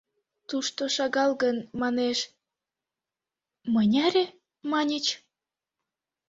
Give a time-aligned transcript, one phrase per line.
[0.49, 2.17] Тушто, шагал гын, манеш...
[3.73, 4.25] мыняре,
[4.71, 5.05] маньыч?